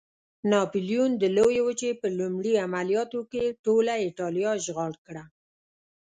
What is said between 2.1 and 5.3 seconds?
لومړي عملیاتو کې ټوله اېټالیا اشغال کړه.